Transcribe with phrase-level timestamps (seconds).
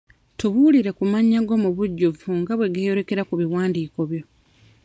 [0.37, 4.23] Tubuulire ku mannya go mu bujjuvu nga bwe geeyolerekera ku biwandiiko byo.